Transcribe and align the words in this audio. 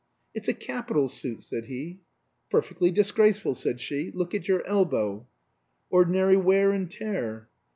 "It's 0.33 0.47
a 0.47 0.53
capital 0.55 1.07
suit," 1.07 1.43
said 1.43 1.65
he. 1.65 1.99
"Perfectly 2.49 2.89
disgraceful," 2.89 3.53
said 3.53 3.79
she. 3.79 4.09
"Look 4.15 4.33
at 4.33 4.47
your 4.47 4.65
elbow." 4.65 5.27
"Ordinary 5.91 6.37
wear 6.37 6.71
and 6.71 6.89
tear." 6.89 7.49